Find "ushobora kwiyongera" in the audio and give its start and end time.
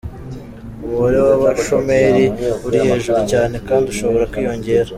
3.93-4.89